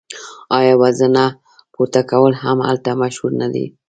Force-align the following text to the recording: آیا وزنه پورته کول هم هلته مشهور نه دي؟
آیا 0.57 0.73
وزنه 0.81 1.25
پورته 1.73 2.01
کول 2.09 2.33
هم 2.43 2.57
هلته 2.67 2.91
مشهور 3.01 3.31
نه 3.41 3.47
دي؟ 3.53 3.65